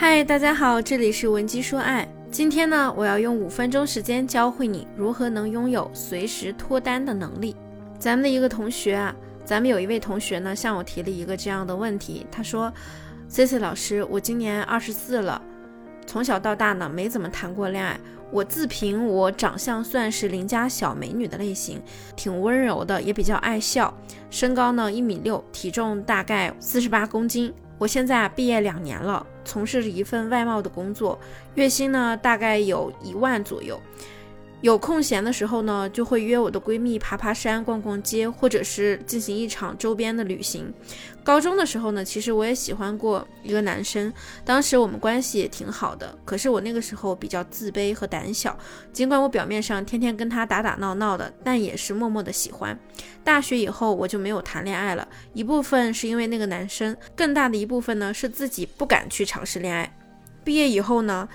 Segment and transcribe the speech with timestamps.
[0.00, 2.08] 嗨，大家好，这里是文姬说爱。
[2.30, 7.54] 今天呢，我要用五分钟时间教会你如何能拥有随时脱单的能力。
[7.98, 12.72] 咱们的一个同学啊，咱们有一位同学呢，向我提了一个这样的问题，他说
[13.28, 15.42] ：“C C 老师，我今年二十四了，
[16.06, 18.00] 从小到大呢没怎么谈过恋爱。
[18.30, 21.78] 我自评我长相算是邻家小美女的类型，
[22.16, 23.92] 挺温柔的，也比较爱笑，
[24.30, 31.18] 身高呢一米六，体重大概四十八公斤。”我现在毕业两年了，从事着一份外贸的工作，
[31.54, 33.80] 月薪呢大概有一万左右。
[34.60, 40.70] 有空闲的时候呢，就会约我的闺蜜爬爬山、逛逛街，或者是进行一场周边的旅行。
[41.24, 44.12] 高中的时候呢，其实我也喜欢过一个男生，
[44.44, 46.14] 当时我们关系也挺好的。
[46.26, 48.58] 可是我那个时候比较自卑和胆小，
[48.92, 52.78] 尽管我表面上天天跟他打打闹闹的，但也是默默的喜欢。
[53.24, 59.96] 大学以后我就没有谈恋爱了，一部分是因为那个男生，更大的一部分呢是自己不敢去尝试恋爱。
[60.44, 61.26] 毕业以后呢。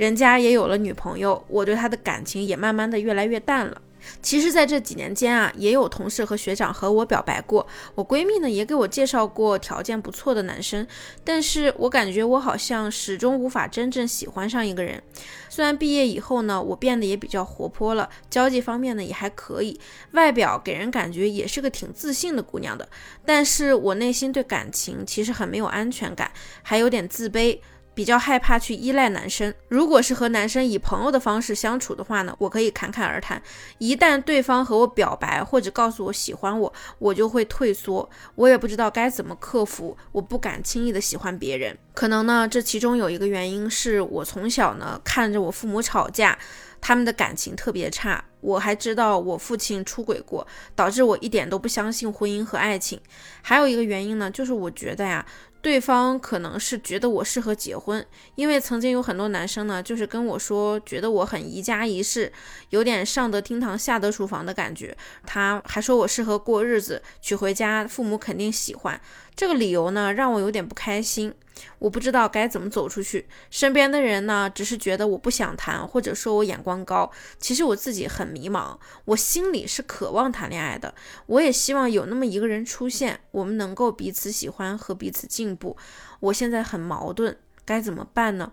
[0.00, 3.82] 人家也有了女朋友，我对他的感情也慢慢的越来越淡了。
[4.22, 10.86] 其实，在这几年间啊，也有同事和学长和我表白过，我闺蜜呢也给我介绍过条件不错的男生，
[11.22, 15.02] 但是我感觉我好像始终无法真正喜欢上一个人。
[15.50, 19.78] 虽然毕业以后呢，我变得也比较活泼了，交际方面呢也还可以，
[20.12, 22.88] 外表给人感觉也是个挺自信的姑娘的，
[23.26, 27.58] 但是我内心对感情其实很没有安全感，还有点自卑。
[28.00, 33.42] 比较害怕去依赖男生，如果是和男生以朋友的方式相处的话呢，我可以侃侃而谈。
[33.76, 38.08] 一旦对方和我表白或者告诉我喜欢我，我就会退缩。
[38.36, 41.76] 我也不知道该怎么克服，我不敢轻易的喜欢别人。
[41.92, 46.38] 可能呢，这其中有一个原因是我从小呢看着我父母吵架，
[46.80, 48.24] 他们的感情特别差。
[48.40, 52.98] 我还知道我父亲出轨过，导致我一点都不相信婚姻和爱情。
[53.42, 55.26] 还有一个原因呢，就是我觉得呀。
[55.62, 62.32] 对方可能是觉得我适合结婚，因为曾经有很多男生呢，就是跟我说，觉得我很宜家宜室，
[62.70, 64.96] 有点上得厅堂下得厨房的感觉。
[65.26, 69.00] 他还说我适合过日子，娶回家父母肯定喜欢。
[69.36, 71.34] 这个理由呢，让我有点不开心。
[71.78, 77.10] 我不知道该怎么走出去，身边的人呢，只是觉得我不想谈，或者说我眼光高。
[77.38, 80.94] 其实我自己很迷茫，我心里是渴望谈恋爱的，
[81.26, 85.76] 我也希望有那么一个人出现，我们能够彼此喜欢和彼此进步。
[86.20, 88.52] 我现在很矛盾，该怎么办呢？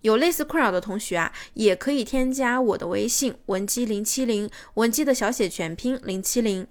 [0.00, 6.66] 有类似困扰的同学啊，也可以添加我的微信文姬零七零，文姬的小写全拼零七零。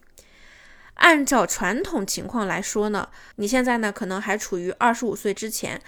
[0.96, 5.82] 按照传统情况来说呢，你现在呢可能还处于二十五岁之前，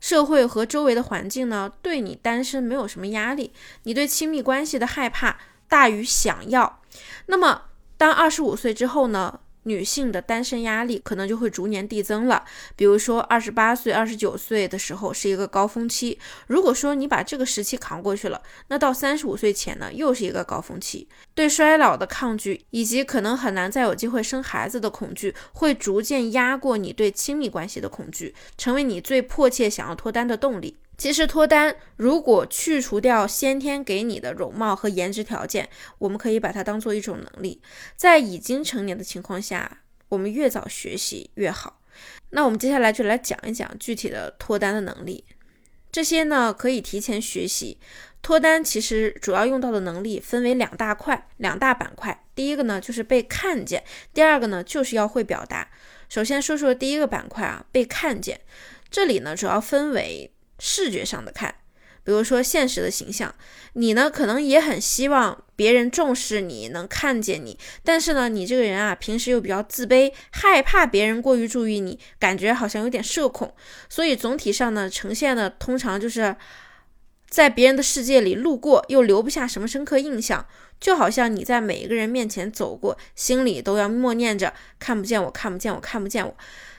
[0.00, 3.52] 社会和周围的环境呢对你单身没有什么压力，
[3.84, 5.38] 你对亲密关系的害怕
[5.68, 6.82] 大于想要。
[7.26, 7.66] 那么
[7.96, 9.38] 当二十五岁之后呢？
[9.68, 12.44] 女性的单身压力可能就会逐年递增了。
[12.74, 16.18] 比如说，二十八岁、二十九岁的时候是一个高峰期。
[16.46, 21.06] 如果说你把这个时期扛过去了，那到三十五岁前呢，又是一个高峰期。
[21.34, 30.76] 对衰老的抗拒，以及可能很难再有机会生孩子的恐惧，会逐渐压过你对亲密关系的恐惧，成为你最迫切想要脱单的动力。
[30.98, 37.62] 其实脱单，如果去除掉先天给你的容貌和颜值条件，我们可以把它当做一种能力。
[37.94, 41.80] 在已经成年的情况下，我们越早学习越好。
[42.30, 45.24] 那我们接下来就来讲一讲具体的脱单的能力。
[45.92, 47.78] 这些呢可以提前学习。
[48.20, 52.24] 脱单其实主要用到的能力分为两大块、两大板块。
[52.34, 55.70] 第一个呢就是被看见，第二个呢就是要会表达。
[56.08, 58.40] 首先说说第一个板块啊，被看见。
[58.90, 60.32] 这里呢主要分为。
[60.58, 61.54] 视觉上的看，
[62.04, 63.34] 比如说现实的形象，
[63.74, 73.54] 你呢可能也很希望别人重视你，能看见你，但是呢，你这个人啊，平时又比较自卑，害怕别人过于注意你，感觉好像有点社恐，
[73.88, 76.34] 所以总体上呢，呈现的通常就是
[77.28, 80.46] 在别人的世界里路过，又留不下什么深刻印象，
[80.80, 86.34] 就好像你在每一个人面前走过，心里都要默念着看不见我，看不见我，看不见我。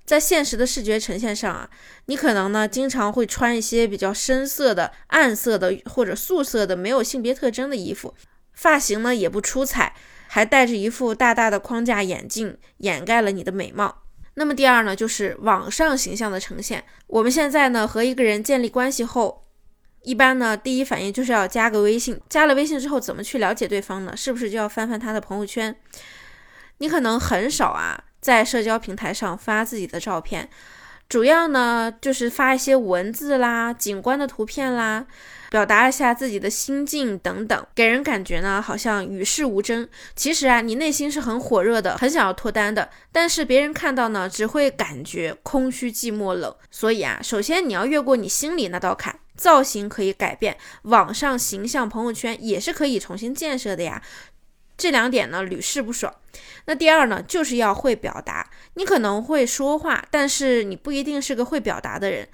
[0.09, 1.70] 在现实的视觉呈现上啊，
[2.08, 8.16] 你可能呢经常会穿一些比较深色的、暗色的或者素色的、没有性别特征的衣服，
[8.53, 9.94] 发型呢也不出彩，
[10.26, 14.02] 还戴着一副大大的框架眼镜，掩盖了你的美貌。
[14.34, 16.84] 那么第二呢，就是网上形象的呈现。
[17.06, 19.46] 我们现在呢和一个人建立关系后，
[20.02, 22.20] 一般呢第一反应就是要加个微信。
[22.28, 24.17] 加了微信之后，怎么去了解对方呢？
[24.17, 25.76] 是不是就要翻翻他的朋友圈？
[26.79, 28.06] 你可能很少啊。
[28.22, 30.50] 在社交平台上发自己的照片，
[31.08, 35.06] 主要呢就是发一些文字啦、景观的图片啦。
[35.50, 39.90] 表达一下自己的心境等等，给人感觉呢好像与世无争。
[40.16, 42.88] 其实啊，你内心是很火热的，很想要脱单的。
[43.12, 46.56] 但是别人看到呢，只会感觉空虚、寂寞、冷。
[46.70, 49.20] 所以啊，首先你要越过你心里那道坎。
[49.36, 54.02] 造型可以改变，网上形象、朋友圈也是可以重新建设的呀。
[54.79, 56.11] 这两点呢屡试不爽。
[56.66, 58.49] 那第二呢，就是要会表达。
[58.76, 62.28] 你可能会说话，但是你不一定是个会表达的人。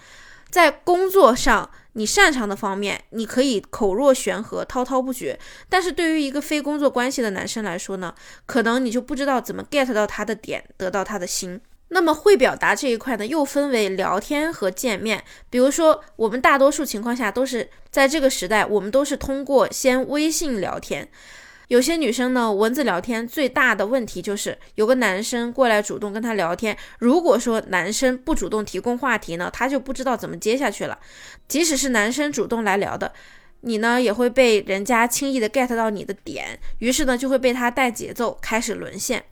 [0.49, 5.37] 在工作上，你擅长的方面，你可以口若悬河、滔滔不绝；
[5.67, 8.13] 但是对于一个非工作关系的男生来说呢，
[8.45, 11.59] 可能你就不知道怎么 get 到他的点，得到他的心。
[11.89, 15.23] 那么会表达这一块呢，又分为聊天和见面。
[15.49, 21.07] 比如说，我们大多数情况下都是在这个时代，我们都是通过先微信聊天。
[21.67, 30.99] 有些女生呢，文字聊天最大的问题就是有个男生过来主动跟她聊天，如果说男生不主动提供话题呢，她就不知道怎么接下去了。
[31.47, 33.11] 即使是男生主动来聊的，
[33.61, 39.23] 你呢也会被人家轻易的 get 到你的点，于是呢就会被他带节奏，开始沦陷。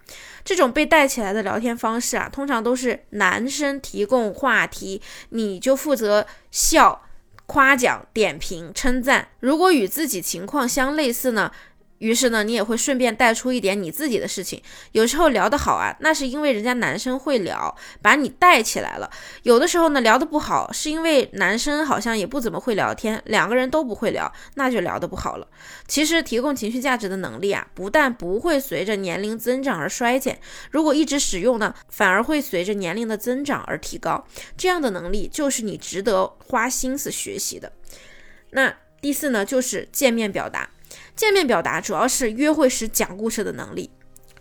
[0.43, 7.03] 这种被带起来的聊天方式啊，通常都是男生提供话题，你就负责笑、
[7.45, 9.29] 夸奖、点评、称赞。
[9.39, 11.51] 如果与自己情况相类似呢？
[11.99, 14.61] 于是呢，你也会顺便带出一点你自己的事情。
[14.91, 19.09] 有时候聊得好啊，那是因为人家男生会聊，把你带起来了；
[19.43, 25.47] 有的时候呢，聊得不好，是因为男生好像也不怎么会聊天，两个人都不会聊，那就聊得不好了。
[25.87, 30.39] 其实提供情绪价值的能力啊，不但不会随着年龄增长而衰减，
[30.71, 34.25] 如果一直使用呢，反而会随着年龄的增长而提高。
[34.57, 37.71] 这样的能力就是你值得花心思学习的。
[38.51, 40.69] 那第四呢，就是见面表达。
[41.15, 43.89] 见面表达主要是约会时讲故事的能力。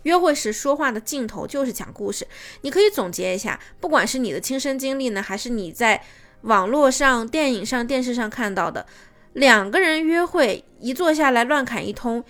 [0.03, 2.27] 约会时说话的镜头就是讲故事。
[2.61, 6.03] 你可以总结一下，不管是你的亲身经历呢，还是你在
[6.41, 8.85] 网络上、电影上、电视上看到的，
[9.31, 12.21] 两个人约会一坐下来乱侃一通，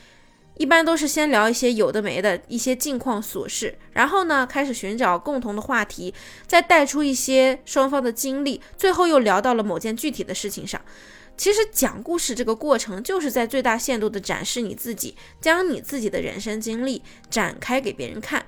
[0.58, 6.14] 一般都是先聊一些有的没的一些近况琐事，然后呢开始寻找共同的话题，
[6.46, 10.80] 再带出一些双方的经历，最后又聊到了某件具体的事情上。
[11.36, 18.46] 其实讲故事这个过程，就是在最大限度地展示你自己，将你自己的人生经历展开给别人看。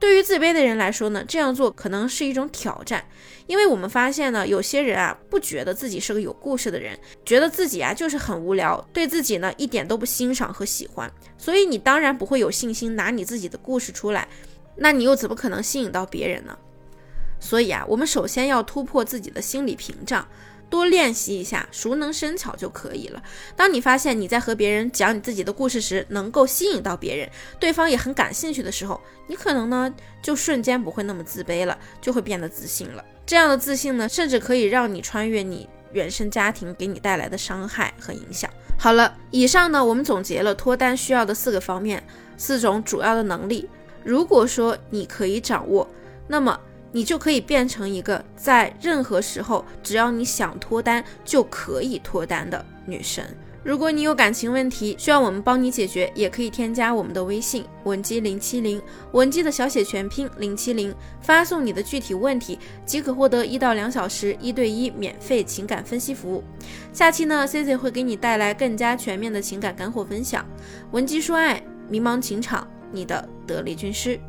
[0.00, 3.02] 对于自卑的人来说呢，这样做可能是一种挑战，
[3.46, 14.28] 因为我们发现呢，有些人啊不觉得自己是个有故事的人，觉得自己啊就是很无聊，对自己呢一点都不欣赏和喜欢，所以你当然不会有信心拿你自己的故事出来，
[14.76, 16.58] 那你又怎么可能吸引到别人呢？
[17.40, 20.26] 所以啊，我们首先要突破自己的心理屏障。
[20.74, 23.22] 多练习一下，熟能生巧就可以了。
[23.54, 27.30] 当你发现你在和别人讲你自己的故事时，能够吸引到别人，
[27.60, 33.04] 对方也很感兴趣的时候，你可能呢就瞬间不会那么自卑了，就会变得自信了。
[33.24, 38.50] 这样的自信呢，甚至可以让你穿越你原生家庭给你带来的伤害和影响。
[38.76, 42.04] 好了，以上呢我们总结了脱单需要的四个方面，
[42.36, 43.68] 四种主要的能力。
[44.02, 45.88] 如果说你可以掌握，
[46.26, 46.58] 那么。
[46.94, 53.36] 你就可以变成一个在任何时候，只要你想脱单就可以脱单的女神。
[53.64, 58.80] 如果你有感情问题需要我们帮你解决，也可以添加我们的微信文姬零七零，
[59.10, 66.44] 文姬的小写全拼零七零，发送你的具体问题即可获得一到两小时一对一免费情感分析服务。
[66.92, 70.46] 下期呢，Cici 会给你带来更加全面的情感干货分享。
[70.92, 74.20] 文姬说爱，迷茫情场，你的得力军师。